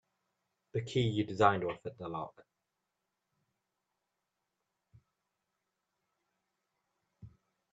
The 0.73 0.81
key 0.81 1.01
you 1.01 1.23
designed 1.23 1.63
will 1.63 1.75
fit 1.77 1.95
the 1.99 2.07
lock. 2.07 2.43